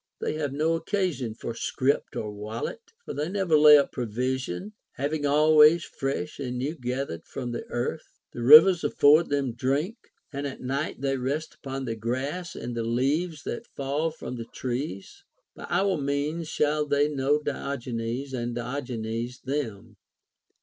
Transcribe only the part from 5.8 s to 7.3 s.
fresh and new gath ered